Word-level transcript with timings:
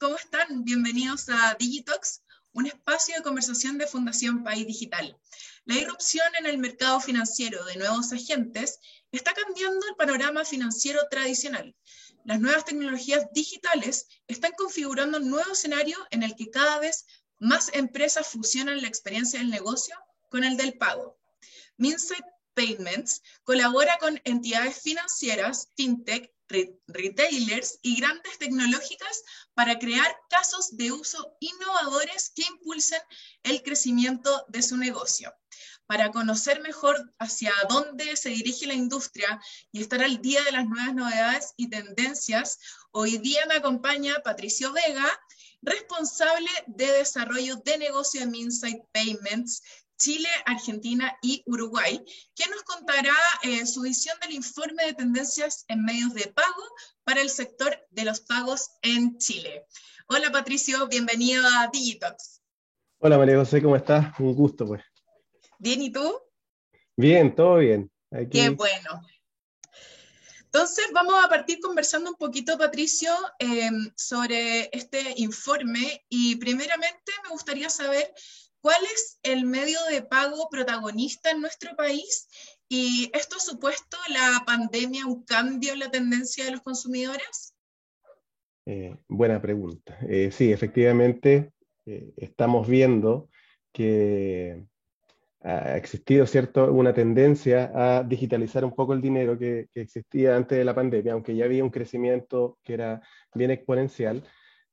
¿cómo 0.00 0.16
están? 0.16 0.64
Bienvenidos 0.64 1.28
a 1.28 1.54
Digitox, 1.58 2.22
un 2.54 2.66
espacio 2.66 3.16
de 3.16 3.22
conversación 3.22 3.76
de 3.76 3.86
Fundación 3.86 4.42
País 4.42 4.66
Digital. 4.66 5.14
La 5.66 5.74
irrupción 5.74 6.26
en 6.38 6.46
el 6.46 6.56
mercado 6.56 7.00
financiero 7.00 7.62
de 7.66 7.76
nuevos 7.76 8.10
agentes 8.10 8.78
está 9.12 9.34
cambiando 9.34 9.86
el 9.86 9.96
panorama 9.96 10.46
financiero 10.46 11.00
tradicional. 11.10 11.76
Las 12.24 12.40
nuevas 12.40 12.64
tecnologías 12.64 13.26
digitales 13.34 14.06
están 14.26 14.52
configurando 14.56 15.18
un 15.18 15.28
nuevo 15.28 15.52
escenario 15.52 15.98
en 16.10 16.22
el 16.22 16.34
que 16.34 16.48
cada 16.48 16.78
vez 16.78 17.04
más 17.38 17.70
empresas 17.74 18.26
fusionan 18.26 18.80
la 18.80 18.88
experiencia 18.88 19.38
del 19.38 19.50
negocio 19.50 19.94
con 20.30 20.44
el 20.44 20.56
del 20.56 20.78
pago. 20.78 21.20
Minsight 21.76 22.24
Payments 22.54 23.20
colabora 23.44 23.98
con 23.98 24.18
entidades 24.24 24.80
financieras, 24.80 25.68
fintech, 25.76 26.32
retailers 26.86 27.78
y 27.82 28.00
grandes 28.00 28.38
tecnológicas 28.38 29.22
para 29.54 29.78
crear 29.78 30.16
casos 30.28 30.76
de 30.76 30.92
uso 30.92 31.36
innovadores 31.40 32.32
que 32.34 32.42
impulsen 32.42 33.00
el 33.42 33.62
crecimiento 33.62 34.44
de 34.48 34.62
su 34.62 34.76
negocio. 34.76 35.32
Para 35.86 36.12
conocer 36.12 36.60
mejor 36.60 37.12
hacia 37.18 37.52
dónde 37.68 38.16
se 38.16 38.28
dirige 38.28 38.66
la 38.66 38.74
industria 38.74 39.40
y 39.72 39.80
estar 39.80 40.02
al 40.02 40.22
día 40.22 40.42
de 40.44 40.52
las 40.52 40.66
nuevas 40.66 40.94
novedades 40.94 41.54
y 41.56 41.68
tendencias, 41.68 42.58
hoy 42.92 43.18
día 43.18 43.44
me 43.46 43.56
acompaña 43.56 44.22
Patricio 44.22 44.72
Vega, 44.72 45.10
responsable 45.62 46.48
de 46.68 46.92
desarrollo 46.92 47.56
de 47.56 47.78
negocio 47.78 48.20
de 48.20 48.28
Minsight 48.28 48.82
Payments, 48.92 49.62
Chile, 50.00 50.28
Argentina 50.46 51.14
y 51.20 51.42
Uruguay, 51.44 52.02
que 52.34 52.48
nos 52.48 52.62
contará 52.62 53.14
eh, 53.42 53.66
su 53.66 53.82
visión 53.82 54.18
del 54.22 54.32
informe 54.32 54.86
de 54.86 54.94
tendencias 54.94 55.66
en 55.68 55.84
medios 55.84 56.14
de 56.14 56.26
pago 56.28 56.62
para 57.04 57.20
el 57.20 57.28
sector 57.28 57.76
de 57.90 58.06
los 58.06 58.20
pagos 58.22 58.70
en 58.80 59.18
Chile. 59.18 59.66
Hola 60.06 60.32
Patricio, 60.32 60.88
bienvenido 60.88 61.44
a 61.46 61.68
Digitox. 61.70 62.40
Hola 62.98 63.18
María 63.18 63.36
José, 63.36 63.60
¿cómo 63.60 63.76
estás? 63.76 64.18
Un 64.18 64.34
gusto 64.34 64.64
pues. 64.64 64.82
Bien, 65.58 65.82
¿y 65.82 65.92
tú? 65.92 66.18
Bien, 66.96 67.34
todo 67.34 67.58
bien. 67.58 67.90
Qué 68.30 68.48
bueno. 68.48 69.02
Entonces, 70.52 70.86
vamos 70.92 71.14
a 71.22 71.28
partir 71.28 71.60
conversando 71.60 72.10
un 72.10 72.16
poquito, 72.16 72.58
Patricio, 72.58 73.14
em, 73.38 73.92
sobre 73.94 74.68
este 74.76 75.14
informe 75.18 76.04
y 76.08 76.36
primeramente 76.36 77.12
me 77.22 77.28
gustaría 77.28 77.70
saber 77.70 78.12
¿Cuál 78.60 78.82
es 78.94 79.18
el 79.22 79.46
medio 79.46 79.78
de 79.90 80.02
pago 80.02 80.48
protagonista 80.50 81.30
en 81.30 81.40
nuestro 81.40 81.74
país? 81.76 82.28
¿Y 82.68 83.10
esto 83.14 83.36
ha 83.36 83.40
supuesto 83.40 83.96
la 84.08 84.44
pandemia 84.46 85.06
un 85.06 85.24
cambio 85.24 85.72
en 85.72 85.78
la 85.78 85.90
tendencia 85.90 86.44
de 86.44 86.52
los 86.52 86.60
consumidores? 86.60 87.54
Eh, 88.66 88.96
buena 89.08 89.40
pregunta. 89.40 89.98
Eh, 90.06 90.30
sí, 90.30 90.52
efectivamente, 90.52 91.52
eh, 91.86 92.12
estamos 92.18 92.68
viendo 92.68 93.30
que 93.72 94.62
ha 95.42 95.78
existido 95.78 96.26
cierto, 96.26 96.70
una 96.70 96.92
tendencia 96.92 97.72
a 97.74 98.04
digitalizar 98.04 98.62
un 98.62 98.74
poco 98.74 98.92
el 98.92 99.00
dinero 99.00 99.38
que, 99.38 99.68
que, 99.72 99.80
existía 99.80 100.36
antes 100.36 100.58
de 100.58 100.64
la 100.66 100.74
pandemia, 100.74 101.14
aunque 101.14 101.34
ya 101.34 101.46
había 101.46 101.64
un 101.64 101.70
crecimiento 101.70 102.58
que 102.62 102.74
era 102.74 103.00
bien 103.34 103.50
exponencial. 103.50 104.22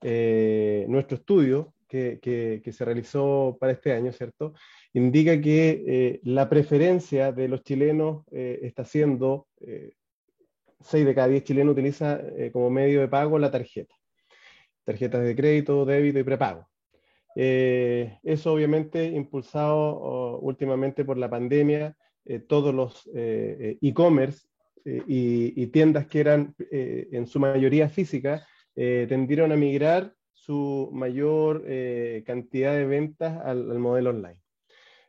nuestro 0.02 1.15
estudio 1.17 1.73
que, 1.88 2.61
se 2.71 2.85
realizó 2.85 3.57
para 3.59 3.73
este 3.73 3.93
año, 3.93 4.11
¿cierto? 4.11 4.53
Indica 4.93 5.39
que 5.39 5.83
eh, 5.88 6.19
la 6.23 6.49
preferencia 6.49 7.31
de 7.31 7.47
los 7.47 7.63
chilenos 7.63 8.23
eh, 8.31 8.59
está 8.63 8.85
siendo, 8.85 9.48
6 9.59 10.93
eh, 10.93 11.05
de 11.05 11.15
cada 11.15 11.27
10 11.27 11.43
chilenos 11.43 11.73
utiliza 11.73 12.21
como 12.52 12.70
medio 12.70 13.02
de 13.02 13.08
pago 13.08 13.39
la 13.39 13.52
tarjeta. 13.52 13.95
Tarjetas 14.83 15.23
de 15.23 15.36
crédito, 15.36 15.86
débito 15.86 16.20
y 16.20 16.23
prepago. 16.23 16.67
eso 17.36 18.54
obviamente 18.54 19.05
impulsado 19.05 20.39
últimamente 20.39 21.04
por 21.04 21.17
la 21.17 21.30
pandemia, 21.30 21.95
todos 22.48 22.73
los 22.73 23.09
e-commerce 23.14 24.48
y, 24.86 25.61
y, 25.61 25.67
tiendas 25.67 26.08
que 26.08 26.21
eran 26.21 26.55
en 26.71 27.27
su 27.27 27.39
mayoría 27.39 27.89
físicas 27.89 28.48
tendieron 28.73 29.52
a 29.52 29.58
migrar 29.58 30.14
su 30.47 30.89
mayor 30.93 31.63
eh, 31.67 32.23
cantidad 32.25 32.73
de 32.73 32.85
ventas 32.85 33.37
al, 33.43 33.65
modelo 33.80 34.11
online. 34.11 34.39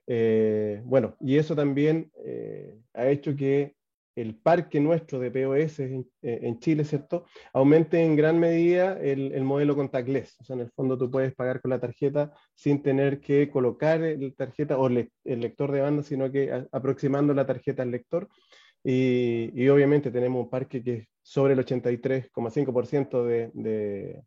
Eh, 0.08 0.82
bueno, 0.84 1.16
y 1.20 1.36
eso 1.36 1.54
también 1.54 2.10
eh, 2.24 2.76
ha 2.92 3.08
hecho 3.08 3.36
que 3.36 3.76
el 4.16 4.34
parque 4.34 4.80
nuestro 4.80 5.20
de 5.20 5.30
POS 5.30 5.78
en, 6.22 6.58
Chile, 6.58 6.84
¿cierto?, 6.84 7.24
aumente 7.52 8.02
en 8.02 8.16
gran 8.16 8.40
medida 8.40 8.98
el, 9.00 9.44
modelo 9.44 9.76
contactless. 9.76 10.40
O 10.40 10.44
sea, 10.44 10.54
en 10.54 10.62
el 10.62 10.72
fondo 10.72 10.98
tú 10.98 11.08
puedes 11.08 11.32
pagar 11.36 11.60
con 11.60 11.70
la 11.70 11.78
tarjeta 11.78 12.32
sin 12.56 12.82
tener 12.82 13.20
que 13.20 13.48
colocar 13.48 14.00
la 14.00 14.30
tarjeta 14.32 14.76
o 14.76 14.88
el 14.88 15.08
lector 15.24 15.70
de 15.70 15.82
banda, 15.82 16.02
sino 16.02 16.32
que 16.32 16.66
aproximando 16.72 17.32
la 17.32 17.46
tarjeta 17.46 17.84
al 17.84 17.92
lector. 17.92 18.28
Y, 18.82 19.52
y, 19.54 19.68
obviamente 19.68 20.10
tenemos 20.10 20.42
un 20.44 20.50
parque 20.50 20.82
que 20.82 20.94
es 20.94 21.08
sobre 21.22 21.52
el 21.52 21.60
83,5% 21.60 23.24
de, 23.24 23.50
de, 23.54 24.22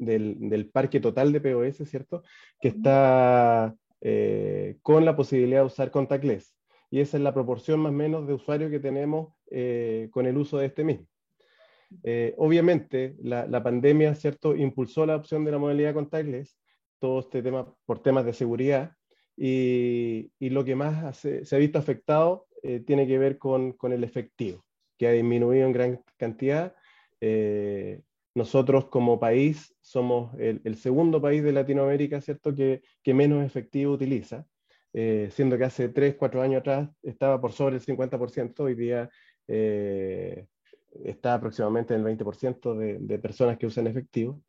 del, 0.00 0.70
parque 0.72 0.98
total 0.98 1.32
de 1.32 1.40
POS, 1.40 1.88
¿cierto? 1.88 2.22
Que 2.60 2.68
está 2.68 3.74
eh, 4.00 4.78
con 4.82 5.04
la 5.04 5.14
posibilidad 5.14 5.60
de 5.60 5.66
usar 5.66 5.90
contactless. 5.90 6.54
Y 6.90 7.00
esa 7.00 7.18
es 7.18 7.22
la 7.22 7.34
proporción 7.34 7.80
más 7.80 7.90
o 7.90 7.94
menos 7.94 8.26
de 8.26 8.34
usuarios 8.34 8.70
que 8.70 8.80
tenemos 8.80 9.34
eh, 9.50 10.08
con 10.10 10.26
el 10.26 10.36
uso 10.36 10.58
de 10.58 10.66
este 10.66 10.82
mismo. 10.82 11.06
Eh, 12.02 12.34
obviamente, 12.38 13.14
la, 13.20 13.62
pandemia, 13.62 14.14
¿cierto?, 14.14 14.56
impulsó 14.56 15.06
la 15.06 15.16
opción 15.16 15.44
de 15.44 15.52
la 15.52 15.58
modalidad 15.58 15.94
contactless, 15.94 16.56
todo 16.98 17.20
este 17.20 17.42
tema 17.42 17.72
por 17.84 18.02
temas 18.02 18.24
de 18.24 18.32
seguridad, 18.32 18.92
y, 19.36 20.32
lo 20.40 20.64
que 20.64 20.74
más 20.74 21.16
se 21.16 21.56
ha 21.56 21.58
visto 21.58 21.78
afectado 21.78 22.46
tiene 22.84 23.06
que 23.06 23.18
ver 23.18 23.38
con, 23.38 23.72
con, 23.72 23.92
el 23.92 24.04
efectivo, 24.04 24.62
que 24.98 25.08
ha 25.08 25.12
disminuido 25.12 25.66
en 25.66 25.72
gran 25.72 26.04
cantidad. 26.18 26.74
Nosotros 28.34 28.86
como 28.86 29.18
país 29.18 29.74
somos 29.80 30.32
el, 30.38 30.76
segundo 30.76 31.20
país 31.20 31.42
de 31.42 31.52
Latinoamérica, 31.52 32.20
¿cierto?, 32.20 32.54
que, 32.54 32.82
menos 33.06 33.44
efectivo 33.44 33.92
utiliza, 33.92 34.46
eh, 34.92 35.28
siendo 35.32 35.58
que 35.58 35.64
hace 35.64 35.88
3, 35.88 36.14
4 36.16 36.42
años 36.42 36.60
atrás 36.60 36.90
estaba 37.02 37.40
por 37.40 37.52
sobre 37.52 37.76
el 37.76 37.82
50%, 37.82 38.60
hoy 38.60 38.74
día 38.74 39.10
eh, 39.48 40.46
está 41.04 41.34
aproximadamente 41.34 41.94
en 41.94 42.06
el 42.06 42.18
20% 42.18 42.74
de, 43.00 43.18
personas 43.18 43.58
que 43.58 43.66
usan 43.66 43.88
efectivo. 43.88 44.40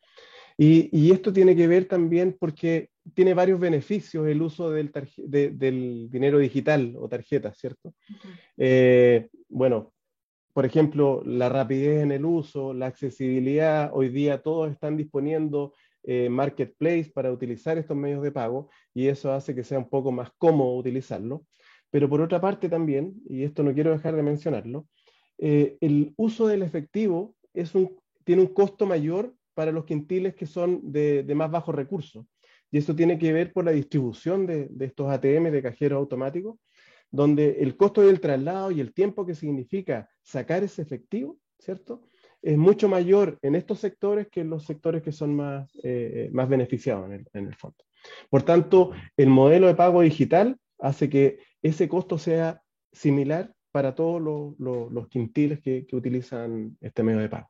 Y, 0.57 1.11
esto 1.11 1.33
tiene 1.33 1.55
que 1.55 1.67
ver 1.67 1.85
también 1.85 2.37
porque 2.39 2.89
tiene 3.15 3.33
varios 3.33 3.59
beneficios 3.59 4.27
el 4.27 4.43
uso 4.43 4.69
del, 4.69 4.91
del 5.17 6.07
dinero 6.11 6.37
digital 6.37 6.93
o 6.99 7.09
tarjeta, 7.09 7.51
¿cierto? 7.53 7.95
Eh, 8.57 9.27
bueno, 9.49 9.93
por 10.53 10.65
ejemplo, 10.65 11.21
la 11.25 11.49
rapidez 11.49 12.03
en 12.03 12.11
el 12.11 12.25
uso, 12.25 12.73
la 12.73 12.87
accesibilidad, 12.87 13.91
hoy 13.93 14.09
día 14.09 14.41
todos 14.41 14.71
están 14.71 14.97
disponiendo 14.97 15.73
eh, 16.03 16.29
marketplace 16.29 17.11
para 17.13 17.31
utilizar 17.31 17.77
estos 17.77 17.95
medios 17.95 18.23
de 18.23 18.31
pago 18.31 18.69
y 18.93 19.07
eso 19.07 19.31
hace 19.31 19.53
que 19.53 19.63
sea 19.63 19.77
un 19.77 19.89
poco 19.89 20.11
más 20.11 20.31
cómodo 20.37 20.75
utilizarlo. 20.75 21.45
Pero 21.89 22.09
por 22.09 22.21
otra 22.21 22.41
parte 22.41 22.69
también, 22.69 23.13
y 23.29 23.43
esto 23.43 23.63
no 23.63 23.73
quiero 23.73 23.91
dejar 23.91 24.15
de 24.15 24.23
mencionarlo, 24.23 24.87
eh, 25.37 25.77
el 25.81 26.13
uso 26.17 26.47
del 26.47 26.63
efectivo 26.63 27.35
es 27.53 27.75
un, 27.75 27.99
tiene 28.23 28.41
un 28.41 28.53
costo 28.53 28.85
mayor 28.85 29.33
para 29.53 29.71
los 29.71 29.85
quintiles 29.85 30.35
que 30.35 30.45
son 30.45 30.79
de, 30.91 31.25
más 31.35 31.51
bajos 31.51 31.75
recursos. 31.75 32.25
Y 32.71 32.77
eso 32.77 32.95
tiene 32.95 33.19
que 33.19 33.33
ver 33.33 33.51
por 33.51 33.65
la 33.65 33.71
distribución 33.71 34.45
de, 34.45 34.67
de 34.69 34.85
estos 34.85 35.09
ATM 35.09 35.51
de 35.51 35.61
cajeros 35.61 35.97
automáticos 35.97 36.57
donde 37.11 37.57
el 37.59 37.75
costo 37.75 38.01
del 38.01 38.21
traslado 38.21 38.71
y 38.71 38.79
el 38.79 38.93
tiempo 38.93 39.25
que 39.25 39.35
significa 39.35 40.09
sacar 40.21 40.63
ese 40.63 40.81
efectivo, 40.81 41.37
¿cierto? 41.59 42.07
Es 42.41 42.57
mucho 42.57 42.87
mayor 42.87 43.37
en 43.41 43.55
estos 43.55 43.79
sectores 43.79 44.27
que 44.29 44.41
en 44.41 44.49
los 44.49 44.65
sectores 44.65 45.03
que 45.03 45.11
son 45.11 45.35
más, 45.35 45.69
eh, 45.83 46.29
más 46.31 46.49
beneficiados 46.49 47.11
en 47.11 47.45
el, 47.45 47.55
fondo. 47.55 47.77
Por 48.29 48.41
tanto, 48.43 48.91
el 49.15 49.29
modelo 49.29 49.67
de 49.67 49.75
pago 49.75 50.01
digital 50.01 50.57
hace 50.79 51.09
que 51.09 51.39
ese 51.61 51.87
costo 51.87 52.17
sea 52.17 52.63
similar 52.91 53.53
para 53.71 53.93
todos 53.93 54.19
los, 54.57 55.07
quintiles 55.09 55.61
que, 55.61 55.85
utilizan 55.91 56.77
este 56.81 57.03
medio 57.03 57.19
de 57.19 57.29
pago. 57.29 57.49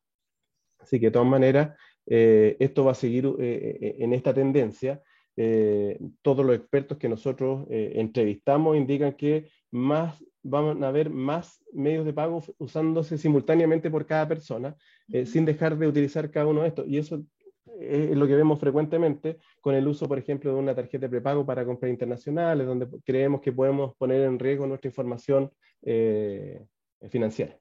Así 0.79 0.99
que 0.99 1.05
de 1.05 1.11
todas 1.11 1.27
maneras, 1.27 1.77
eh, 2.07 2.57
esto 2.59 2.83
va 2.83 2.91
a 2.91 2.95
seguir 2.95 3.31
eh, 3.39 3.95
en 3.99 4.13
esta 4.13 4.33
tendencia 4.33 5.01
eh, 5.37 5.99
todos 6.21 6.45
los 6.45 6.55
expertos 6.55 6.97
que 6.97 7.09
nosotros 7.09 7.65
eh, 7.69 7.93
entrevistamos 7.95 8.75
indican 8.75 9.13
que 9.13 9.49
más, 9.71 10.21
van 10.43 10.83
a 10.83 10.89
haber 10.89 11.09
más 11.09 11.63
medios 11.73 12.05
de 12.05 12.13
pago 12.13 12.43
usándose 12.57 13.17
simultáneamente 13.17 13.89
por 13.89 14.05
cada 14.05 14.27
persona, 14.27 14.75
eh, 15.07 15.25
sin 15.25 15.45
dejar 15.45 15.77
de 15.77 15.87
utilizar 15.87 16.29
cada 16.31 16.47
uno 16.47 16.61
de 16.61 16.67
estos. 16.67 16.87
Y 16.87 16.97
eso 16.97 17.23
es 17.79 18.15
lo 18.15 18.27
que 18.27 18.35
vemos 18.35 18.59
frecuentemente 18.59 19.37
con 19.61 19.73
el 19.75 19.87
uso, 19.87 20.07
por 20.07 20.19
ejemplo, 20.19 20.53
de 20.53 20.59
una 20.59 20.75
tarjeta 20.75 21.05
de 21.05 21.09
prepago 21.09 21.45
para 21.45 21.65
compras 21.65 21.89
internacionales, 21.91 22.67
donde 22.67 22.87
creemos 23.03 23.41
que 23.41 23.51
podemos 23.51 23.95
poner 23.95 24.21
en 24.21 24.37
riesgo 24.37 24.67
nuestra 24.67 24.89
información 24.89 25.51
financiera. 27.09 27.60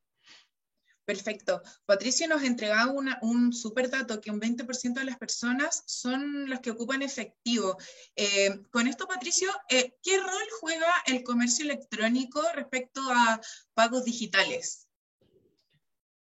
Perfecto. 1.10 1.60
Patricio 1.86 2.28
nos 2.28 2.44
entregaba 2.44 2.94
un 3.22 3.52
súper 3.52 3.90
dato 3.90 4.20
que 4.20 4.30
un 4.30 4.40
20% 4.40 5.00
de 5.00 5.04
las 5.04 5.18
personas 5.18 5.82
son 5.84 6.48
las 6.48 6.60
que 6.60 6.70
ocupan 6.70 7.02
efectivo. 7.02 7.76
Eh, 8.14 8.60
con 8.70 8.86
esto, 8.86 9.08
Patricio, 9.08 9.48
eh, 9.68 9.96
¿qué 10.04 10.18
rol 10.18 10.48
juega 10.60 10.86
el 11.08 11.24
comercio 11.24 11.64
electrónico 11.64 12.40
respecto 12.54 13.00
a 13.10 13.40
pagos 13.74 14.04
digitales? 14.04 14.86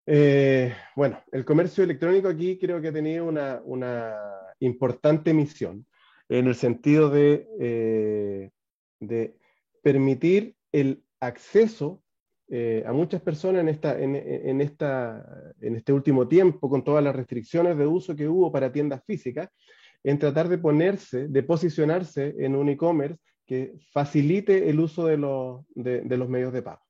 Eh, 0.06 0.74
bueno, 0.96 1.22
el 1.30 1.44
comercio 1.44 1.84
electrónico 1.84 2.26
aquí 2.26 2.58
creo 2.58 2.80
que 2.80 2.88
ha 2.88 2.92
tenido 2.92 3.24
una, 3.24 4.18
importante 4.58 5.32
misión 5.32 5.86
en 6.28 6.48
el 6.48 6.56
sentido 6.56 7.08
de, 7.08 8.50
de 8.98 9.36
permitir 9.80 10.56
el 10.72 11.04
acceso 11.20 12.01
eh, 12.54 12.84
a 12.86 12.92
muchas 12.92 13.22
personas 13.22 13.62
en, 13.62 13.70
esta, 13.70 13.98
en, 13.98 14.60
esta, 14.60 15.54
en 15.58 15.74
este 15.74 15.90
último 15.90 16.28
tiempo, 16.28 16.68
con 16.68 16.84
todas 16.84 17.02
las 17.02 17.16
restricciones 17.16 17.78
de 17.78 17.86
uso 17.86 18.14
que 18.14 18.28
hubo 18.28 18.52
para 18.52 18.70
tiendas 18.70 19.02
físicas, 19.06 19.48
en 20.04 20.18
tratar 20.18 20.50
de 20.50 20.58
ponerse, 20.58 21.28
de 21.28 21.42
posicionarse 21.44 22.34
en 22.40 22.54
un 22.54 22.68
e-commerce 22.68 23.18
que 23.46 23.72
facilite 23.90 24.68
el 24.68 24.80
uso 24.80 25.06
de 25.06 25.16
los, 25.16 25.64
de, 25.74 26.04
los 26.04 26.28
medios 26.28 26.52
de 26.52 26.60
pago. 26.60 26.82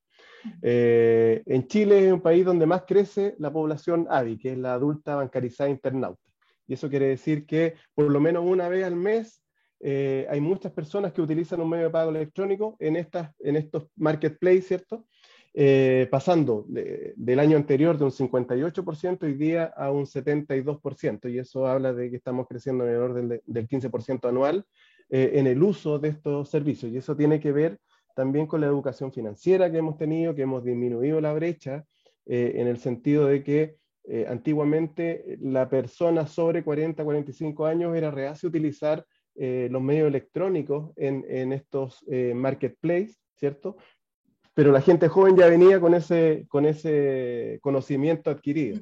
Eh, 0.63 1.45
en 1.47 1.69
Chile 1.69 2.09
es 2.09 2.13
un 2.13 2.23
país 2.23 2.45
donde 2.45 2.67
más 2.67 2.83
crece 2.85 3.37
la 3.39 3.53
población 3.53 4.09
ADI, 4.11 4.39
que 4.39 4.53
es 4.55 4.59
la 4.59 4.75
adulta 4.75 5.15
bancarizada 5.15 5.71
internauta. 5.71 6.29
Y 6.67 6.75
eso 6.75 6.91
quiere 6.91 7.07
decir 7.07 7.47
que 7.47 7.75
por 7.95 8.11
lo 8.11 8.19
menos 8.19 8.45
una 8.45 8.69
vez 8.69 8.83
al 8.85 8.97
mes 8.97 9.45
eh, 9.79 10.27
hay 10.29 10.41
muchas 10.41 10.73
personas 10.73 11.13
que 11.13 11.23
utilizan 11.23 11.61
un 11.61 11.69
medio 11.69 11.85
de 11.85 11.91
pago 11.91 12.11
electrónico 12.11 12.77
en, 12.81 12.97
estas, 12.97 13.31
en 13.39 13.55
estos 13.55 13.87
marketplaces, 13.95 14.67
¿cierto? 14.67 15.07
Eh, 15.55 16.09
pasando 16.11 16.65
del 16.67 17.39
año 17.39 17.59
anterior 17.59 17.99
de 17.99 18.05
un 18.05 18.11
58% 18.11 19.25
hoy 19.25 19.35
día 19.35 19.65
a 19.65 19.91
un 19.91 20.07
72%, 20.07 21.29
y 21.29 21.39
eso 21.39 21.67
habla 21.67 21.93
de 21.93 22.09
que 22.09 22.17
estamos 22.17 22.47
creciendo 22.49 22.85
en 22.85 22.95
el 22.95 22.97
orden 22.97 23.41
del 23.45 23.69
15% 23.69 24.31
anual 24.31 24.65
eh, 25.11 25.33
en 25.35 25.47
el 25.47 25.63
uso 25.63 25.99
de 25.99 26.09
estos 26.09 26.49
servicios, 26.49 26.91
y 26.91 26.97
eso 26.97 27.15
tiene 27.15 27.39
que 27.39 27.53
ver 27.53 27.79
también 28.17 28.47
con 28.47 28.63
la 28.63 28.67
educación 28.67 29.13
financiera 29.13 29.71
que 29.71 29.77
hemos 29.77 29.99
tenido, 29.99 30.35
que 30.35 30.43
hemos 30.43 30.65
disminuido 30.65 31.21
la 31.21 31.35
brecha, 31.35 31.85
eh, 32.25 32.53
en 32.55 32.67
el 32.67 32.79
sentido 32.79 33.27
de 33.27 33.43
que 33.43 33.77
antiguamente 34.27 35.39
la 35.41 35.69
persona 35.69 36.27
sobre 36.27 36.65
40, 36.65 37.05
45 37.05 37.67
años 37.67 37.95
era 37.95 38.11
reacia 38.11 38.49
a 38.49 38.51
utilizar 38.51 39.07
los 39.37 39.81
medios 39.81 40.09
electrónicos 40.09 40.91
en, 40.97 41.25
en 41.29 41.53
estos 41.53 42.05
marketplaces, 42.35 43.23
¿cierto? 43.37 43.77
Pero 44.55 44.73
la 44.73 44.81
gente 44.81 45.09
joven 45.09 45.37
ya 45.37 45.47
venía 45.47 45.81
con 45.81 45.95
ese, 45.95 46.47
con 46.49 46.67
ese 46.67 47.59
conocimiento 47.63 48.31
adquirido. 48.31 48.81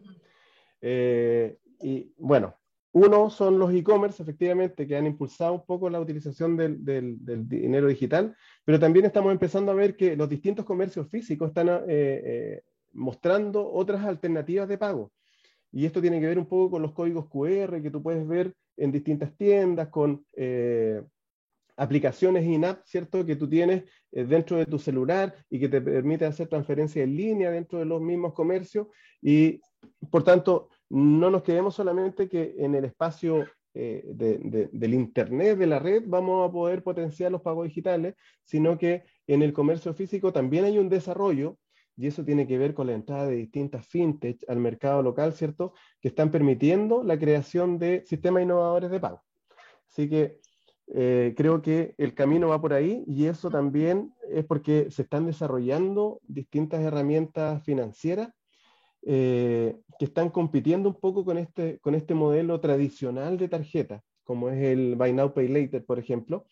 Eh, 0.81 1.59
y 1.81 2.13
bueno, 2.19 2.57
uno 2.93 3.31
son 3.31 3.59
los 3.59 3.73
e-commerce, 3.73 4.23
efectivamente, 4.23 4.87
que 4.87 4.97
han 4.97 5.07
impulsado 5.07 5.53
un 5.53 5.65
poco 5.65 5.89
la 5.89 6.01
utilización 6.01 6.57
del, 6.57 6.85
del, 6.85 7.49
dinero 7.49 7.87
digital, 7.87 8.35
pero 8.65 8.81
también 8.81 9.07
estamos 9.07 9.31
empezando 9.31 9.71
a 9.71 9.77
ver 9.77 9.97
que 9.97 10.17
los 10.17 10.29
distintos 10.29 10.65
comercios 10.65 11.09
físicos 11.09 11.49
están 11.49 11.69
eh, 11.69 11.83
eh, 11.89 12.63
mostrando 12.93 13.71
otras 13.71 14.05
alternativas 14.05 14.69
de 14.69 14.79
pago. 14.79 15.13
Y 15.71 15.87
esto 15.87 16.01
tiene 16.01 16.19
que 16.19 16.27
ver 16.27 16.39
un 16.39 16.47
poco 16.47 16.73
con 16.73 16.83
los 16.83 16.93
códigos 16.93 17.29
QR 17.29 17.81
que 17.81 17.93
tú 17.93 18.03
puedes 18.03 18.27
ver 18.27 18.55
en 18.77 18.91
distintas 18.91 19.37
tiendas, 19.37 19.89
con 19.89 20.25
aplicaciones 21.81 22.45
in-app, 22.45 22.85
¿cierto? 22.85 23.25
Que 23.25 23.37
tú 23.37 23.49
tienes 23.49 23.85
eh, 24.13 24.25
dentro 24.25 24.59
de 24.59 24.67
tu 24.67 24.79
celular 24.79 25.35
y 25.49 25.59
que 25.59 25.69
te 25.71 25.81
permite 25.81 26.27
hacer 26.27 26.47
transferencias 26.47 27.05
en 27.05 27.17
línea 27.17 27.51
dentro 27.51 27.79
de 27.79 27.87
los 27.87 28.03
mismos 28.03 28.35
comercios. 28.35 28.89
Y 29.23 29.63
por 30.11 30.23
tanto, 30.23 30.69
no 30.91 31.31
nos 31.31 31.43
quedemos 31.43 31.75
solamente 31.75 32.29
que 32.29 32.55
en 32.59 32.75
el 32.75 32.85
espacio 32.85 33.47
eh, 33.73 34.05
del 34.05 34.93
Internet, 34.93 35.57
de 35.57 35.67
la 35.67 35.79
red, 35.79 36.03
vamos 36.07 36.47
a 36.47 36.53
poder 36.53 36.83
potenciar 36.83 37.33
los 37.33 37.41
pagos 37.41 37.65
digitales, 37.67 38.15
sino 38.45 38.77
que 38.77 39.05
en 39.27 39.43
el 39.43 39.55
comercio 39.55 39.95
físico 39.95 40.35
también 40.35 40.67
hay 40.67 40.77
un 40.77 40.91
desarrollo 40.91 41.57
y 41.97 42.09
eso 42.09 42.23
tiene 42.25 42.47
que 42.47 42.59
ver 42.59 42.75
con 42.75 42.89
la 42.89 42.95
entrada 42.95 43.27
de 43.27 43.37
distintas 43.37 43.87
fintech 43.87 44.45
al 44.49 44.59
mercado 44.59 45.03
local, 45.03 45.33
¿cierto? 45.33 45.73
Que 46.01 46.09
están 46.09 46.31
permitiendo 46.31 47.03
la 47.03 47.19
creación 47.19 47.79
de 47.79 48.05
sistemas 48.05 48.43
innovadores 48.43 48.91
de 48.91 49.01
pago. 49.01 49.23
Así 49.89 50.09
que 50.09 50.40
eh, 50.93 51.35
creo 51.37 51.63
que 51.63 51.95
el 51.99 52.15
camino 52.15 52.49
va 52.49 52.61
por 52.61 52.73
ahí 52.73 53.05
y 53.07 53.27
eso 53.27 53.49
también 53.49 54.13
es 54.29 54.45
porque 54.45 54.91
se 54.91 55.03
están 55.03 55.25
desarrollando 55.25 56.21
distintas 56.27 56.81
herramientas 56.81 57.63
financieras 57.63 58.31
eh, 59.03 59.77
que 59.99 60.05
están 60.05 60.31
compitiendo 60.31 60.89
un 60.89 60.97
poco 60.97 61.25
con 61.25 61.39
este, 61.39 61.79
con 61.79 61.95
este 61.95 62.15
modelo 62.15 62.61
tradicional 62.61 63.39
de 63.39 63.49
tarjeta, 63.49 64.03
como 64.25 64.51
es 64.51 64.61
el 64.63 64.97
Buy 64.97 65.13
Now 65.13 65.33
Pay 65.33 65.49
Later, 65.49 65.85
por 65.85 66.01
ejemplo, 66.01 66.47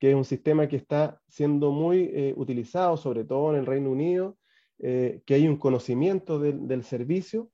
que 0.00 0.10
es 0.10 0.16
un 0.16 0.24
sistema 0.24 0.66
que 0.66 0.76
está 0.76 1.20
siendo 1.28 1.70
muy 1.70 2.10
eh, 2.12 2.34
utilizado, 2.36 2.96
sobre 2.96 3.24
todo 3.24 3.52
en 3.52 3.60
el 3.60 3.66
Reino 3.66 3.90
Unido, 3.90 4.36
que 4.76 5.22
hay 5.28 5.46
un 5.46 5.56
conocimiento 5.56 6.40
del 6.40 6.82
servicio 6.82 7.48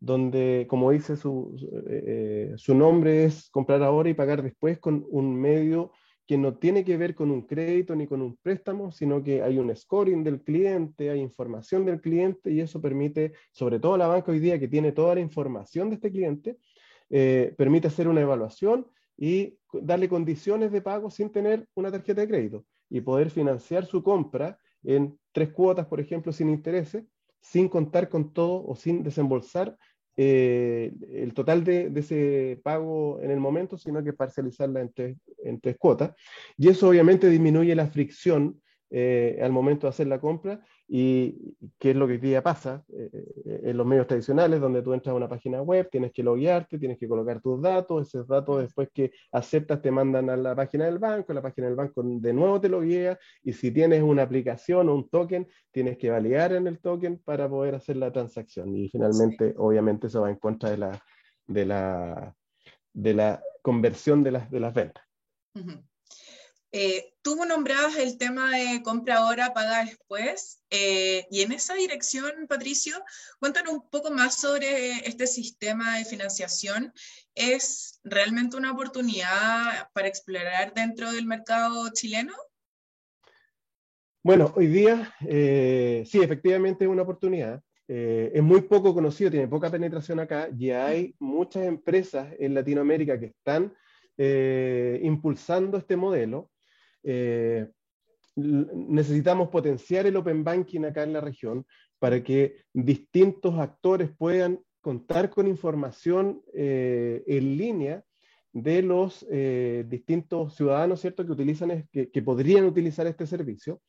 donde, 0.00 0.66
como 0.68 0.90
dice 0.90 1.16
su, 1.16 1.56
eh, 1.88 2.52
su, 2.56 2.74
nombre, 2.74 3.24
es 3.24 3.48
comprar 3.50 3.82
ahora 3.82 4.08
y 4.08 4.14
pagar 4.14 4.42
después 4.42 4.78
con 4.78 5.06
un 5.10 5.34
medio 5.34 5.92
que 6.26 6.36
no 6.36 6.56
tiene 6.56 6.84
que 6.84 6.96
ver 6.96 7.14
con 7.14 7.30
un 7.30 7.42
crédito 7.42 7.94
ni 7.94 8.06
con 8.06 8.20
un 8.20 8.36
préstamo, 8.36 8.90
sino 8.90 9.22
que 9.22 9.42
hay 9.42 9.58
un 9.58 9.74
scoring 9.74 10.24
del 10.24 10.42
cliente, 10.42 11.10
hay 11.10 11.20
información 11.20 11.84
del 11.84 12.00
cliente 12.00 12.50
y 12.50 12.60
eso 12.60 12.80
permite, 12.80 13.32
sobre 13.52 13.78
todo 13.78 13.96
la 13.96 14.08
banca 14.08 14.32
hoy 14.32 14.40
día 14.40 14.58
que 14.58 14.68
tiene 14.68 14.92
toda 14.92 15.14
la 15.14 15.20
información 15.20 15.88
de 15.88 15.94
este 15.94 16.10
cliente, 16.10 16.58
eh, 17.10 17.54
permite 17.56 17.86
hacer 17.86 18.08
una 18.08 18.22
evaluación 18.22 18.86
y 19.16 19.56
darle 19.72 20.08
condiciones 20.08 20.72
de 20.72 20.82
pago 20.82 21.10
sin 21.10 21.30
tener 21.30 21.68
una 21.74 21.92
tarjeta 21.92 22.20
de 22.20 22.28
crédito 22.28 22.64
y 22.90 23.00
poder 23.00 23.30
financiar 23.30 23.86
su 23.86 24.02
compra 24.02 24.58
en 24.82 25.18
tres 25.32 25.52
cuotas, 25.52 25.86
por 25.86 26.00
ejemplo, 26.00 26.32
sin 26.32 26.50
intereses, 26.50 27.04
sin 27.50 27.68
contar 27.68 28.08
con 28.08 28.32
todo 28.32 28.64
o 28.66 28.74
sin 28.74 29.02
desembolsar 29.02 29.76
eh, 30.16 30.92
el 31.12 31.34
total 31.34 31.62
de, 31.62 31.92
ese 31.94 32.58
pago 32.62 33.20
en 33.20 33.30
el 33.30 33.38
momento, 33.38 33.76
sino 33.76 34.02
que 34.02 34.12
parcializarla 34.12 34.80
en 34.80 34.92
tres, 34.92 35.16
en 35.44 35.60
tres 35.60 35.76
cuotas. 35.78 36.14
Y 36.56 36.68
eso 36.68 36.88
obviamente 36.88 37.28
disminuye 37.28 37.74
la 37.74 37.86
fricción 37.86 38.60
eh, 38.90 39.38
al 39.42 39.52
momento 39.52 39.86
de 39.86 39.90
hacer 39.90 40.06
la 40.06 40.20
compra 40.20 40.64
y 40.88 41.56
qué 41.78 41.90
es 41.90 41.96
lo 41.96 42.06
que 42.06 42.14
hoy 42.14 42.18
día 42.18 42.42
pasa 42.42 42.84
eh, 42.92 43.10
eh, 43.12 43.60
en 43.64 43.76
los 43.76 43.86
medios 43.86 44.06
tradicionales, 44.06 44.60
donde 44.60 44.82
tú 44.82 44.94
entras 44.94 45.12
a 45.12 45.16
una 45.16 45.28
página 45.28 45.60
web, 45.60 45.88
tienes 45.90 46.12
que 46.12 46.22
loguearte, 46.22 46.78
tienes 46.78 46.98
que 46.98 47.08
colocar 47.08 47.40
tus 47.40 47.60
datos, 47.60 48.06
esos 48.06 48.28
datos 48.28 48.62
después 48.62 48.88
que 48.94 49.12
aceptas 49.32 49.82
te 49.82 49.90
mandan 49.90 50.30
a 50.30 50.36
la 50.36 50.54
página 50.54 50.84
del 50.84 50.98
banco, 50.98 51.32
la 51.32 51.42
página 51.42 51.66
del 51.66 51.76
banco 51.76 52.02
de 52.04 52.32
nuevo 52.32 52.60
te 52.60 52.68
loguea 52.68 53.18
y 53.42 53.52
si 53.52 53.72
tienes 53.72 54.02
una 54.02 54.22
aplicación 54.22 54.88
o 54.88 54.94
un 54.94 55.08
token, 55.08 55.48
tienes 55.72 55.98
que 55.98 56.10
validar 56.10 56.52
en 56.52 56.68
el 56.68 56.78
token 56.78 57.18
para 57.18 57.48
poder 57.48 57.74
hacer 57.74 57.96
la 57.96 58.12
transacción. 58.12 58.76
Y 58.76 58.88
finalmente 58.88 59.54
obviamente 59.56 60.06
eso 60.06 60.22
va 60.22 60.30
en 60.30 60.36
contra 60.36 60.70
de 60.70 60.78
la, 60.78 61.02
de 61.48 61.66
la, 61.66 62.34
de 62.92 63.14
la 63.14 63.42
conversión 63.60 64.22
de 64.22 64.30
las, 64.30 64.50
de 64.50 64.60
las 64.60 64.72
ventas. 64.72 65.04
Eh, 66.72 67.12
Tuvo 67.26 67.44
nombradas 67.44 67.96
el 67.96 68.18
tema 68.18 68.56
de 68.56 68.84
compra 68.84 69.16
ahora, 69.16 69.52
paga 69.52 69.84
después, 69.84 70.62
eh, 70.70 71.26
y 71.28 71.42
en 71.42 71.50
esa 71.50 71.74
dirección, 71.74 72.46
Patricio, 72.48 72.94
cuéntanos 73.40 73.72
un 73.72 73.90
poco 73.90 74.12
más 74.12 74.40
sobre 74.40 74.92
este 75.08 75.26
sistema 75.26 75.98
de 75.98 76.04
financiación. 76.04 76.92
¿Es 77.34 77.98
realmente 78.04 78.56
una 78.56 78.70
oportunidad 78.70 79.90
para 79.92 80.06
explorar 80.06 80.72
dentro 80.72 81.10
del 81.10 81.26
mercado 81.26 81.88
chileno? 81.92 82.32
Bueno, 84.22 84.52
hoy 84.54 84.68
día 84.68 85.12
eh, 85.26 86.04
sí, 86.06 86.22
efectivamente 86.22 86.84
es 86.84 86.90
una 86.90 87.02
oportunidad. 87.02 87.60
es 87.88 88.42
muy 88.42 88.60
poco 88.60 88.94
conocido, 88.94 89.32
tiene 89.32 89.48
poca 89.48 89.68
penetración 89.68 90.20
acá 90.20 90.48
y 90.56 90.70
hay 90.70 91.16
muchas 91.18 91.64
empresas 91.64 92.32
en 92.38 92.54
Latinoamérica 92.54 93.18
que 93.18 93.34
están 93.34 93.74
impulsando 95.02 95.76
este 95.78 95.96
modelo 95.96 96.52
eh, 97.08 97.68
necesitamos 98.34 99.48
potenciar 99.48 100.06
el 100.06 100.16
Open 100.16 100.42
Banking 100.42 100.84
acá 100.84 101.04
en 101.04 101.12
la 101.12 101.20
región 101.20 101.64
para 102.00 102.22
que 102.22 102.56
distintos 102.74 103.54
actores 103.58 104.10
puedan 104.18 104.60
contar 104.80 105.30
con 105.30 105.46
información 105.46 106.42
eh, 106.52 107.22
en 107.26 107.56
línea 107.56 108.02
de 108.52 108.82
los 108.82 109.24
eh, 109.30 109.84
distintos 109.88 110.56
ciudadanos, 110.56 111.00
¿cierto?, 111.00 111.24
que, 111.24 111.32
utilizan, 111.32 111.88
que, 111.90 112.22
podrían 112.22 112.64
utilizar 112.64 113.06
este 113.06 113.26
servicio, 113.26 113.80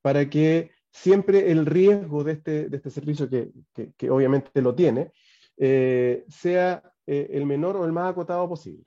para 0.00 0.28
que 0.28 0.70
siempre 0.90 1.50
el 1.50 1.66
riesgo 1.66 2.24
de 2.24 2.32
este, 2.32 2.68
de 2.68 2.76
este 2.76 2.90
servicio, 2.90 3.28
que, 3.28 3.50
que, 3.96 4.10
obviamente 4.10 4.62
lo 4.62 4.74
tiene, 4.74 5.12
sea 5.56 6.82
el 7.06 7.46
menor 7.46 7.76
o 7.76 7.84
el 7.84 7.92
más 7.92 8.10
acotado 8.10 8.48
posible. 8.48 8.84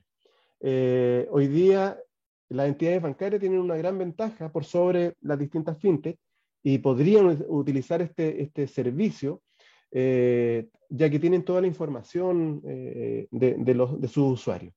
hoy 1.30 1.48
día 1.48 1.98
las 2.50 2.68
entidades 2.68 3.02
bancarias 3.02 3.40
tienen 3.40 3.60
una 3.60 3.76
gran 3.76 3.98
ventaja 3.98 4.52
por 4.52 4.66
sobre 4.66 5.16
las 5.22 5.38
distintas 5.40 5.78
fintech 5.80 6.18
y 6.64 6.78
podrían 6.80 7.46
utilizar 7.48 8.02
este, 8.02 8.42
este 8.42 8.68
servicio 8.68 9.42
ya 9.92 11.10
que 11.10 11.20
tienen 11.20 11.44
toda 11.44 11.62
la 11.62 11.68
información 11.68 12.62
de, 12.62 13.74
los, 13.74 14.00
de 14.00 14.08
sus 14.08 14.34
usuarios. 14.34 14.74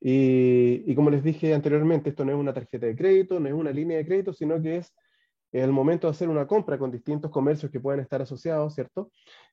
Y, 0.00 0.94
como 0.94 1.10
les 1.10 1.24
dije 1.24 1.54
anteriormente, 1.54 2.10
esto 2.10 2.24
no 2.24 2.32
es 2.32 2.38
una 2.38 2.54
tarjeta 2.54 2.86
de 2.86 2.96
crédito, 2.96 3.40
no 3.40 3.48
es 3.48 3.54
una 3.54 3.72
línea 3.72 3.98
de 3.98 4.06
crédito, 4.06 4.32
sino 4.32 4.60
que 4.62 4.76
es 4.76 4.94
el 5.50 5.72
momento 5.72 6.06
de 6.06 6.12
hacer 6.12 6.28
una 6.28 6.46
compra 6.46 6.78
con 6.78 6.90
distintos 6.90 7.30
comercios 7.30 7.72
que 7.72 7.80
pueden 7.80 8.00
estar 8.00 8.22
asociados, 8.22 8.74
¿cierto? 8.74 9.10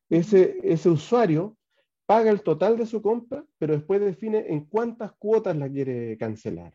Ese, 0.09 0.57
ese 0.63 0.89
usuario 0.89 1.57
paga 2.05 2.29
el 2.29 2.41
total 2.41 2.77
de 2.77 2.85
su 2.85 3.01
compra, 3.01 3.43
pero 3.57 3.73
después 3.73 4.01
define 4.01 4.45
en 4.49 4.65
cuántas 4.65 5.13
cuotas 5.13 5.55
la 5.57 5.69
quiere 5.69 6.17
cancelar. 6.17 6.73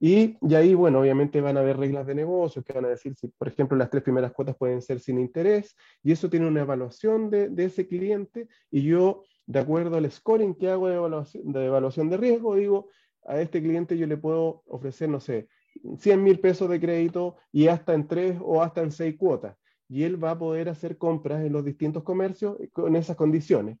Y, 0.00 0.36
y, 0.40 0.54
ahí, 0.54 0.74
bueno, 0.74 1.00
obviamente 1.00 1.40
van 1.40 1.56
a 1.56 1.60
haber 1.60 1.78
reglas 1.78 2.06
de 2.06 2.14
negocio 2.14 2.62
que 2.62 2.72
van 2.72 2.84
a 2.84 2.88
decir 2.88 3.14
si, 3.14 3.28
por 3.28 3.48
ejemplo, 3.48 3.76
las 3.76 3.90
tres 3.90 4.02
primeras 4.02 4.32
cuotas 4.32 4.56
pueden 4.56 4.82
ser 4.82 5.00
sin 5.00 5.18
interés, 5.18 5.74
y 6.02 6.12
eso 6.12 6.28
tiene 6.28 6.46
una 6.46 6.60
evaluación 6.60 7.30
de, 7.30 7.48
de 7.48 7.64
ese 7.64 7.86
cliente, 7.86 8.48
y 8.70 8.82
yo 8.82 9.22
de 9.46 9.60
acuerdo 9.60 9.96
al 9.96 10.10
scoring 10.10 10.54
que 10.54 10.70
hago 10.70 10.88
de 10.88 10.96
evaluación, 10.96 11.52
de 11.52 11.66
evaluación 11.66 12.08
de 12.08 12.16
riesgo, 12.16 12.56
digo, 12.56 12.88
a 13.26 13.40
este 13.40 13.62
cliente 13.62 13.96
yo 13.96 14.06
le 14.06 14.16
puedo 14.16 14.62
ofrecer, 14.66 15.08
no 15.08 15.20
sé, 15.20 15.48
100 15.98 16.22
mil 16.22 16.40
pesos 16.40 16.68
de 16.68 16.80
crédito 16.80 17.36
y 17.52 17.68
hasta 17.68 17.94
en 17.94 18.06
tres 18.06 18.38
o 18.40 18.62
hasta 18.62 18.82
en 18.82 18.92
seis 18.92 19.16
cuotas. 19.16 19.56
Y 19.88 20.04
él 20.04 20.22
va 20.22 20.32
a 20.32 20.38
poder 20.38 20.68
hacer 20.68 20.98
compras 20.98 21.44
en 21.44 21.52
los 21.52 21.64
distintos 21.64 22.02
comercios 22.02 22.56
con 22.72 22.96
esas 22.96 23.16
condiciones. 23.16 23.78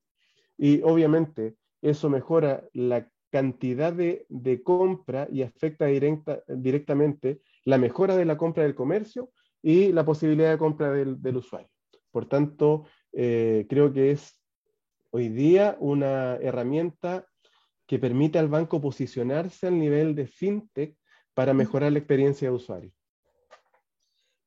Y 0.56 0.82
obviamente 0.82 1.56
eso 1.82 2.10
mejora 2.10 2.64
la 2.72 3.08
cantidad 3.34 3.92
de, 3.92 4.62
compra 4.62 5.26
y 5.28 5.42
afecta 5.42 5.86
directamente 5.86 7.40
la 7.64 7.78
mejora 7.78 8.16
de 8.16 8.24
la 8.24 8.36
compra 8.36 8.62
del 8.62 8.76
comercio 8.76 9.32
y 9.60 9.90
la 9.90 10.04
posibilidad 10.04 10.52
de 10.52 10.58
compra 10.58 10.92
del, 10.92 11.36
usuario. 11.36 11.68
Por 12.12 12.28
tanto, 12.28 12.86
eh, 13.12 13.66
creo 13.68 13.92
que 13.92 14.12
es 14.12 14.40
hoy 15.10 15.30
día 15.30 15.76
una 15.80 16.36
herramienta 16.36 17.26
que 17.88 17.98
permite 17.98 18.38
al 18.38 18.46
banco 18.46 18.80
posicionarse 18.80 19.66
al 19.66 19.80
nivel 19.80 20.14
de 20.14 20.28
fintech 20.28 20.96
para 21.34 21.52
mejorar 21.52 21.90
la 21.90 21.98
experiencia 21.98 22.48
de 22.48 22.54
usuario. 22.54 22.92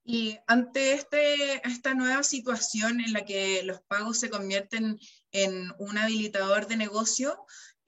Y 0.06 0.38
ante 0.48 0.94
este, 0.94 1.56
esta 1.67 1.94
nueva 1.94 2.24
situación 2.24 3.01
en 3.01 3.12
la 3.12 3.25
que 3.25 3.63
los 3.63 3.82
pagos 3.82 4.17
se 4.17 4.29
convierten 4.29 4.98
en 5.34 5.74
un 5.77 5.98
habilitador 5.98 6.67
de 6.67 6.77
negocio, 6.77 7.38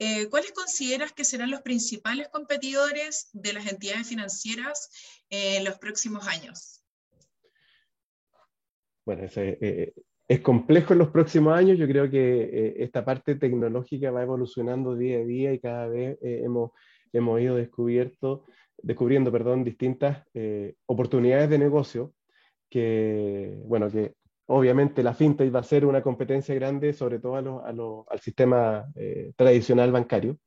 eh, 0.00 0.28
¿cuáles 0.28 0.50
consideras 0.50 1.12
que 1.12 1.24
serán 1.24 1.50
los 1.52 1.62
principales 1.62 2.28
competidores 2.28 3.28
de 3.32 3.52
las 3.52 3.70
entidades 3.70 4.08
financieras 4.08 4.90
en 5.28 5.62
los 5.64 5.78
próximos 5.78 6.26
años? 6.26 6.82
Bueno, 9.04 9.24
ese, 9.24 9.58
eh, 9.60 9.92
es 10.30 10.42
complejo 10.42 10.92
en 10.92 11.00
los 11.00 11.08
próximos 11.08 11.54
años. 11.54 11.76
Yo 11.76 11.88
creo 11.88 12.08
que 12.08 12.42
eh, 12.42 12.74
esta 12.84 13.04
parte 13.04 13.34
tecnológica 13.34 14.12
va 14.12 14.22
evolucionando 14.22 14.94
día 14.94 15.18
a 15.18 15.24
día 15.24 15.52
y 15.52 15.58
cada 15.58 15.88
vez 15.88 16.18
eh, 16.22 16.42
hemos, 16.44 16.70
hemos 17.12 17.40
ido 17.40 17.56
descubierto, 17.56 18.46
descubriendo 18.80 19.32
perdón, 19.32 19.64
distintas 19.64 20.24
eh, 20.32 20.76
oportunidades 20.86 21.50
de 21.50 21.58
negocio 21.58 22.14
que, 22.70 23.60
bueno, 23.64 23.90
que 23.90 24.14
obviamente 24.50 25.02
la 25.02 25.14
fintech 25.14 25.54
va 25.54 25.60
a 25.60 25.64
ser 25.64 25.84
una 25.86 26.02
competencia 26.02 26.54
grande, 26.54 26.92
sobre 26.92 27.18
todo 27.18 27.36
al 27.64 28.20
sistema 28.20 28.86
tradicional 29.36 29.92
bancario. 29.92 30.38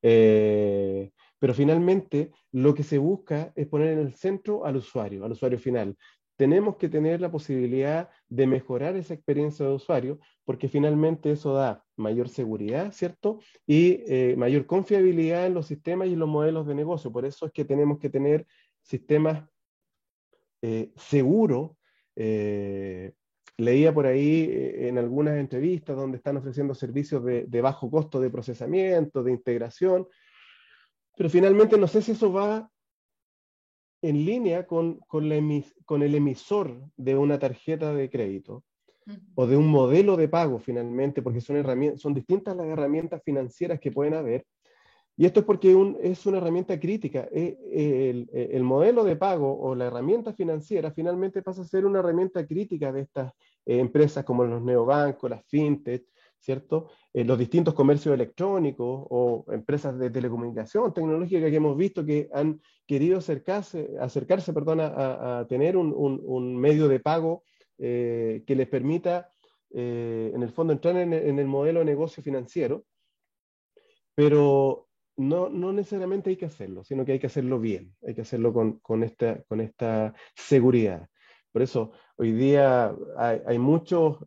pero 0.00 1.54
finalmente 1.54 2.30
lo 2.52 2.74
que 2.74 2.82
se 2.82 2.98
busca 2.98 3.52
es 3.54 3.66
poner 3.66 3.88
en 3.94 3.98
el 4.00 4.14
centro 4.14 4.64
al 4.64 4.76
usuario, 4.76 5.24
al 5.24 5.32
usuario 5.32 5.58
final 5.58 5.96
tenemos 6.42 6.76
que 6.76 6.88
tener 6.88 7.20
la 7.20 7.30
posibilidad 7.30 8.10
de 8.28 8.46
mejorar 8.48 8.96
esa 8.96 9.14
experiencia 9.14 9.64
de 9.64 9.74
usuario, 9.74 10.18
porque 10.44 10.68
finalmente 10.68 11.30
eso 11.30 11.54
da 11.54 11.84
mayor 11.96 12.28
seguridad, 12.28 12.92
¿cierto? 12.92 13.38
Y 13.64 14.02
eh, 14.08 14.34
mayor 14.36 14.66
confiabilidad 14.66 15.46
en 15.46 15.54
los 15.54 15.66
sistemas 15.66 16.08
y 16.08 16.14
en 16.14 16.18
los 16.18 16.28
modelos 16.28 16.66
de 16.66 16.74
negocio. 16.74 17.12
Por 17.12 17.26
eso 17.26 17.46
es 17.46 17.52
que 17.52 17.64
tenemos 17.64 17.98
que 17.98 18.10
tener 18.10 18.46
sistemas 18.80 19.48
eh, 20.62 20.90
seguros. 20.96 21.76
Eh, 22.16 23.12
leía 23.58 23.92
por 23.92 24.06
ahí 24.06 24.48
en 24.50 24.98
algunas 24.98 25.36
entrevistas 25.36 25.96
donde 25.96 26.16
están 26.16 26.36
ofreciendo 26.36 26.74
servicios 26.74 27.24
de, 27.24 27.44
de 27.44 27.60
bajo 27.60 27.90
costo 27.90 28.20
de 28.20 28.30
procesamiento, 28.30 29.22
de 29.22 29.32
integración, 29.32 30.06
pero 31.16 31.28
finalmente 31.28 31.78
no 31.78 31.86
sé 31.86 32.02
si 32.02 32.12
eso 32.12 32.32
va 32.32 32.70
en 34.02 34.24
línea 34.24 34.66
con, 34.66 34.98
con, 35.06 35.30
el 36.02 36.14
emisor 36.14 36.90
de 36.96 37.16
una 37.16 37.38
tarjeta 37.38 37.94
de 37.94 38.10
crédito 38.10 38.64
o 39.34 39.46
de 39.46 39.56
un 39.56 39.68
modelo 39.68 40.16
de 40.16 40.28
pago 40.28 40.58
finalmente, 40.58 41.22
porque 41.22 41.40
son, 41.40 41.56
herramientas, 41.56 42.00
son 42.00 42.14
distintas 42.14 42.56
las 42.56 42.66
herramientas 42.66 43.22
financieras 43.24 43.78
que 43.78 43.92
pueden 43.92 44.14
haber. 44.14 44.44
Y 45.16 45.26
esto 45.26 45.40
es 45.40 45.46
porque 45.46 45.76
es 46.02 46.26
una 46.26 46.38
herramienta 46.38 46.80
crítica. 46.80 47.28
Eh, 47.30 48.10
el, 48.10 48.30
el, 48.32 48.62
modelo 48.62 49.04
de 49.04 49.16
pago 49.16 49.58
o 49.60 49.74
la 49.74 49.86
herramienta 49.86 50.32
financiera 50.32 50.90
finalmente 50.90 51.42
pasa 51.42 51.62
a 51.62 51.66
ser 51.66 51.84
una 51.84 51.98
herramienta 51.98 52.46
crítica 52.46 52.92
de 52.92 53.02
estas 53.02 53.32
eh, 53.66 53.78
empresas 53.78 54.24
como 54.24 54.44
los 54.44 54.62
neobancos, 54.62 55.30
las 55.30 55.44
fintech, 55.46 56.04
¿cierto? 56.42 56.90
Eh, 57.14 57.24
los 57.24 57.38
distintos 57.38 57.72
comercios 57.72 58.14
electrónicos 58.14 59.06
o 59.10 59.44
empresas 59.52 59.96
de 59.98 60.10
telecomunicación 60.10 60.92
tecnológica 60.92 61.48
que 61.48 61.56
hemos 61.56 61.76
visto 61.76 62.04
que 62.04 62.28
han 62.32 62.60
querido 62.86 63.18
acercarse, 63.18 63.90
acercarse 64.00 64.52
perdón, 64.52 64.80
a, 64.80 65.46
tener 65.48 65.76
un, 65.76 66.56
medio 66.56 66.88
de 66.88 66.98
pago 66.98 67.44
eh, 67.78 68.42
que 68.44 68.56
les 68.56 68.66
permita, 68.68 69.30
eh, 69.70 70.32
en 70.34 70.42
el 70.42 70.50
fondo, 70.50 70.72
entrar 70.72 70.96
en, 70.96 71.12
el 71.12 71.46
modelo 71.46 71.78
de 71.78 71.86
negocio 71.86 72.22
financiero, 72.22 72.84
pero 74.14 74.88
no, 75.16 75.48
no, 75.48 75.72
necesariamente 75.72 76.30
hay 76.30 76.36
que 76.36 76.46
hacerlo, 76.46 76.84
sino 76.84 77.04
que 77.04 77.12
hay 77.12 77.18
que 77.18 77.26
hacerlo 77.26 77.60
bien, 77.60 77.94
hay 78.06 78.14
que 78.14 78.22
hacerlo 78.22 78.52
con, 78.52 78.78
con, 78.80 79.02
esta, 79.02 79.42
con 79.44 79.60
esta 79.60 80.14
seguridad. 80.34 81.08
Por 81.52 81.62
eso, 81.62 81.92
hoy 82.16 82.32
día 82.32 82.94
hay, 83.16 83.40
hay 83.46 83.58
muchos 83.58 84.18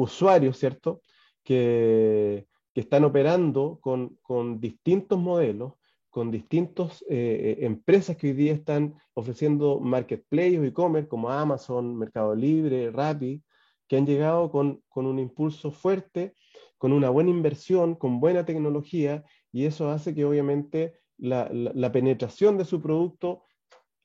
usuarios, 0.00 0.58
¿cierto? 0.58 1.02
Que, 1.44 2.46
están 2.72 3.04
operando 3.04 3.78
con, 3.82 4.58
distintos 4.58 5.18
modelos, 5.18 5.74
con 6.08 6.30
distintas 6.30 7.02
eh, 7.10 7.58
eh, 7.60 7.66
empresas 7.66 8.16
que 8.16 8.28
hoy 8.28 8.32
día 8.32 8.54
están 8.54 8.94
ofreciendo 9.12 9.80
marketplace 9.80 10.58
o 10.58 10.64
e-commerce 10.64 11.06
como 11.06 11.28
Amazon, 11.28 11.94
Mercado 11.98 12.34
Libre, 12.34 12.90
Rappi, 12.90 13.42
que 13.86 13.98
han 13.98 14.06
llegado 14.06 14.50
con, 14.50 14.82
un 14.94 15.18
impulso 15.18 15.70
fuerte, 15.70 16.34
con 16.80 16.94
una 16.94 17.10
buena 17.10 17.28
inversión, 17.28 17.94
con 17.94 18.20
buena 18.20 18.46
tecnología, 18.46 19.22
y 19.52 19.66
eso 19.66 19.90
hace 19.90 20.14
que 20.14 20.24
obviamente 20.24 20.94
la, 21.18 21.92
penetración 21.92 22.56
de 22.56 22.64
su 22.64 22.80
producto 22.80 23.44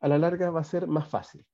a 0.01 0.10
la 0.10 0.17
larga 0.17 0.51
va 0.51 0.60
a 0.60 0.65
ser 0.65 0.86
más 0.86 1.08
fácil. 1.08 1.46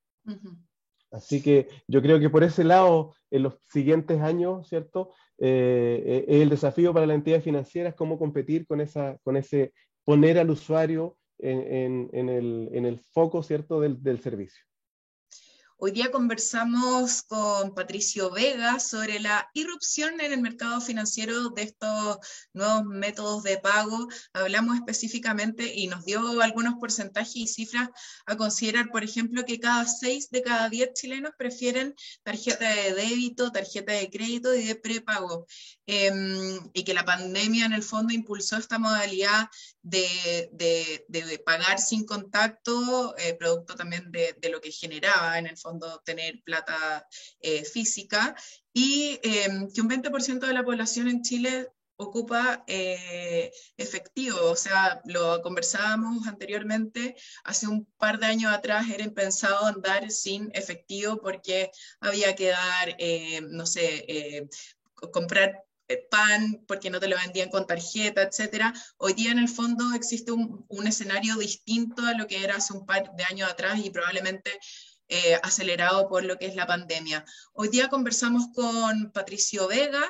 Así 1.12 1.44
que 1.44 1.68
yo 1.88 2.02
creo 2.02 2.20
que 2.20 2.32
por 2.32 2.44
ese 2.44 2.64
lado, 2.64 3.14
en 3.30 3.44
los 3.44 3.60
siguientes 3.70 4.20
años, 4.20 4.68
¿cierto? 4.68 5.14
Eh, 5.38 6.26
eh, 6.28 6.42
el 6.42 6.50
desafío 6.50 6.92
para 6.92 7.06
la 7.06 7.14
entidad 7.14 7.42
financiera 7.42 7.90
es 7.90 7.96
cómo 7.96 8.18
competir 8.18 8.66
con, 8.66 8.82
esa, 8.82 9.20
con 9.22 9.38
ese, 9.38 9.74
poner 10.04 10.40
al 10.40 10.50
usuario 10.50 11.18
en, 11.38 12.10
el, 12.14 13.00
foco, 13.14 13.44
¿cierto?, 13.44 13.80
del 13.80 14.20
servicio. 14.22 14.66
Hoy 15.84 15.90
día 15.90 16.12
conversamos 16.12 17.24
con 17.24 17.74
Patricio 17.74 18.30
Vega 18.30 18.80
sobre 18.80 19.20
la 19.20 19.50
irrupción 19.56 20.22
en 20.22 20.32
el 20.32 20.40
mercado 20.40 20.80
financiero 20.80 21.50
de 21.50 21.64
estos 21.64 22.20
nuevos 22.54 22.86
métodos 22.86 23.42
de 23.42 23.58
pago. 23.58 24.08
Hablamos 24.32 24.76
específicamente 24.76 25.74
y 25.74 25.88
nos 25.88 26.06
dio 26.06 26.40
algunos 26.40 26.76
porcentajes 26.76 27.36
y 27.36 27.48
cifras 27.48 27.90
a 28.28 28.38
considerar, 28.38 28.92
por 28.92 29.04
ejemplo, 29.04 29.44
que 29.44 29.60
cada 29.60 29.88
seis 29.88 30.30
de 30.30 30.44
cada 30.44 30.70
diez 30.70 30.94
chilenos 30.94 31.32
prefieren 31.36 31.96
tarjeta 32.22 32.70
de 32.70 32.94
débito, 32.94 33.52
tarjeta 33.52 33.94
de 33.94 34.12
crédito 34.12 34.54
y 34.54 34.66
de 34.66 34.76
prepago. 34.76 35.48
Em, 35.88 36.60
y 36.74 36.84
que 36.84 36.94
la 36.94 37.04
pandemia 37.04 37.66
en 37.66 37.74
el 37.74 37.82
fondo 37.82 38.14
impulsó 38.14 38.56
esta 38.58 38.78
modalidad 38.78 39.50
de, 39.82 41.44
pagar 41.44 41.80
sin 41.80 42.06
contacto, 42.06 43.18
eh, 43.18 43.34
producto 43.34 43.76
también 43.76 44.12
de 44.12 44.50
lo 44.52 44.62
que 44.62 44.72
generaba 44.72 45.40
en 45.40 45.48
el 45.48 45.58
fondo 45.58 45.71
tener 46.04 46.42
plata 46.44 47.08
eh, 47.40 47.64
física, 47.66 48.36
y 48.74 49.20
em, 49.24 49.72
que 49.72 49.82
un 49.82 49.90
20% 49.90 50.48
de 50.48 50.54
la 50.54 50.64
población 50.64 51.08
en 51.08 51.22
Chile 51.22 51.68
ocupa 51.98 52.64
eh, 52.68 53.52
efectivo, 53.78 54.38
o 54.50 54.56
sea, 54.56 55.02
lo 55.06 55.42
conversábamos 55.42 56.28
anteriormente, 56.28 57.16
hace 57.44 57.68
un 57.68 57.86
par 57.98 58.20
de 58.20 58.26
años 58.28 58.52
atrás 58.54 58.90
era 58.90 59.04
impensado 59.04 59.66
andar 59.66 60.10
sin 60.10 60.50
efectivo 60.54 61.22
porque 61.22 61.72
había 62.00 62.36
que 62.36 62.48
dar, 62.48 62.96
eh, 62.98 63.42
no 63.42 63.66
sé, 63.68 64.50
comprar 65.12 65.64
pan 66.10 66.64
porque 66.68 66.90
no 66.90 67.00
te 67.00 67.08
lo 67.08 67.18
vendían 67.18 67.50
con 67.50 67.68
tarjeta, 67.68 68.24
etcétera. 68.24 68.74
Hoy 68.98 69.14
día 69.14 69.32
en 69.32 69.40
el 69.40 69.50
fondo 69.50 69.94
existe 69.94 70.32
un, 70.32 70.66
un, 70.68 70.88
escenario 70.88 71.36
distinto 71.36 72.06
a 72.06 72.14
lo 72.14 72.28
que 72.28 72.44
era 72.44 72.56
hace 72.56 72.74
un 72.74 72.86
par 72.86 73.12
de 73.16 73.24
años 73.24 73.50
atrás 73.50 73.80
y 73.84 73.90
probablemente 73.90 74.52
eh, 75.14 75.38
acelerado 75.44 76.08
por 76.08 76.24
lo 76.24 76.38
que 76.38 76.46
es 76.46 76.56
la 76.56 76.66
pandemia. 76.66 77.26
Hoy 77.52 77.68
día 77.68 77.90
conversamos 77.90 78.48
con 78.56 79.12
Patricio 79.12 79.68
Vega, 79.68 80.02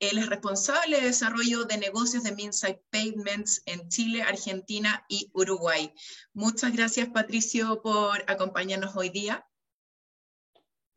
él 0.00 0.16
es 0.16 0.30
responsable 0.30 0.98
de 0.98 1.08
desarrollo 1.08 1.66
de 1.66 1.76
negocios 1.76 2.22
de 2.22 2.34
Minside 2.34 2.80
Payments 2.88 3.62
en 3.66 3.86
Chile, 3.90 4.22
Argentina 4.22 5.04
y 5.10 5.30
Uruguay. 5.34 5.92
Muchas 6.32 6.74
gracias, 6.74 7.08
Patricio, 7.10 7.82
por 7.82 8.24
acompañarnos 8.28 8.96
hoy 8.96 9.10
día. 9.10 9.46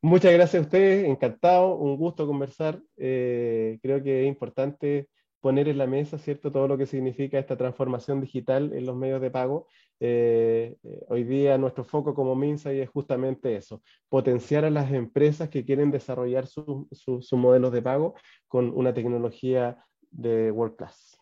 Muchas 0.01 0.32
gracias 0.32 0.62
a 0.62 0.66
ustedes, 0.66 1.06
encantado, 1.06 1.75
un 1.75 1.98
gusto 1.98 2.25
conversar. 2.25 2.82
Eh, 2.96 3.78
creo 3.82 4.01
que 4.01 4.22
es 4.22 4.28
importante 4.30 5.10
poner 5.41 5.67
en 5.67 5.77
la 5.77 5.88
mesa, 5.88 6.17
¿cierto?, 6.17 6.51
todo 6.51 6.67
lo 6.67 6.77
que 6.77 6.86
significa 6.86 7.39
esta 7.39 7.58
transformación 7.58 8.22
digital 8.22 8.74
en 8.74 8.86
los 8.86 8.96
medios 8.96 9.22
de 9.22 9.31
pago. 9.31 9.67
Eh, 10.00 10.77
eh, 10.84 11.00
hoy 11.08 11.24
día 11.24 11.58
nuestro 11.58 11.84
foco 11.84 12.13
como 12.13 12.36
MINSA 12.36 12.72
es 12.72 12.89
justamente 12.89 13.55
eso, 13.55 13.81
potenciar 14.08 14.65
a 14.65 14.69
las 14.69 14.91
empresas 14.91 15.50
que 15.50 15.65
quieren 15.65 15.91
desarrollar 15.91 16.48
sus 16.48 17.34
modelos 17.34 17.72
de 17.72 17.81
pago 17.81 18.15
con 18.48 18.72
una 18.75 18.93
tecnología 18.93 19.77
de 20.12 20.51
world 20.51 20.75
class. 20.75 21.17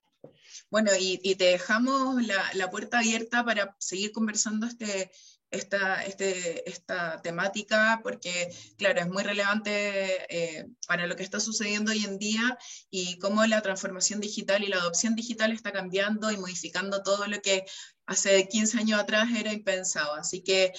Bueno, 0.69 0.91
y, 0.99 1.35
te 1.35 1.45
dejamos 1.45 2.21
la, 2.25 2.43
la, 2.53 2.69
puerta 2.69 2.99
abierta 2.99 3.45
para 3.45 3.75
seguir 3.79 4.11
conversando 4.11 4.65
este, 4.65 5.11
esta, 5.51 6.03
este, 6.03 6.69
esta 6.69 7.21
temática 7.21 8.01
porque, 8.03 8.49
claro, 8.77 9.01
es 9.01 9.07
muy 9.07 9.23
relevante 9.23 10.25
eh, 10.29 10.67
para 10.87 11.07
lo 11.07 11.15
que 11.15 11.23
está 11.23 11.39
sucediendo 11.39 11.91
hoy 11.91 12.03
en 12.03 12.17
día 12.17 12.57
y 12.89 13.17
cómo 13.19 13.45
la 13.45 13.61
transformación 13.61 14.19
digital 14.19 14.63
y 14.63 14.67
la 14.67 14.77
adopción 14.77 15.15
digital 15.15 15.51
está 15.51 15.71
cambiando 15.71 16.31
y 16.31 16.37
modificando 16.37 17.03
todo 17.03 17.27
lo 17.27 17.41
que 17.41 17.65
hace 18.05 18.47
15 18.47 18.79
años 18.79 18.99
atrás 18.99 19.29
era 19.37 19.53
impensado. 19.53 20.15
Así 20.15 20.43
que 20.43 20.73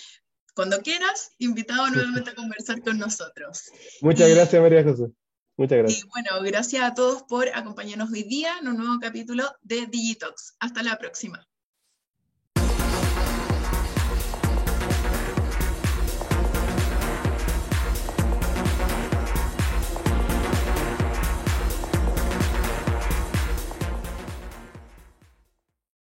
cuando 0.54 0.82
quieras, 0.82 1.32
invitado 1.38 1.88
nuevamente 1.88 2.30
a 2.30 2.34
conversar 2.34 2.82
con 2.82 2.98
nosotros. 2.98 3.62
Muchas 4.00 4.28
gracias, 4.28 4.60
María 4.60 4.82
José. 4.82 5.12
Muchas 5.56 5.78
gracias. 5.78 6.04
Y 6.04 6.08
bueno, 6.08 6.42
gracias 6.42 6.82
a 6.82 6.94
todos 6.94 7.22
por 7.24 7.48
acompañarnos 7.48 8.10
hoy 8.10 8.24
día 8.24 8.58
en 8.60 8.68
un 8.68 8.76
nuevo 8.76 8.98
capítulo 9.00 9.44
de 9.62 9.86
Digitox. 9.86 10.56
Hasta 10.60 10.82
la 10.82 10.98
próxima. 10.98 11.47